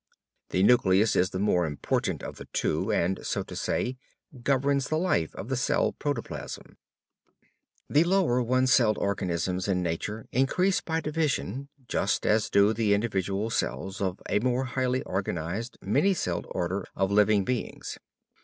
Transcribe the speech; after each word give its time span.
The 0.49 0.63
nucleus 0.63 1.15
is 1.15 1.29
the 1.29 1.37
more 1.37 1.67
important 1.67 2.23
of 2.23 2.37
the 2.37 2.45
two 2.53 2.91
and, 2.91 3.23
so 3.23 3.43
to 3.43 3.55
say, 3.55 3.97
governs 4.41 4.87
the 4.87 4.97
life 4.97 5.35
of 5.35 5.47
the 5.47 5.55
cell 5.55 5.91
protoplasm. 5.91 6.75
The 7.87 8.03
lower 8.03 8.41
one 8.41 8.65
celled 8.65 8.97
organisms 8.97 9.67
in 9.67 9.83
nature 9.83 10.25
increase 10.31 10.81
by 10.81 11.01
division, 11.01 11.69
just 11.87 12.25
as 12.25 12.49
do 12.49 12.73
the 12.73 12.95
individual 12.95 13.51
cells 13.51 14.01
of 14.01 14.19
a 14.27 14.39
more 14.39 14.63
highly 14.65 15.03
organized, 15.03 15.77
many 15.83 16.15
celled 16.15 16.47
order 16.49 16.83
of 16.95 17.11
living 17.11 17.43
beings. 17.45 17.99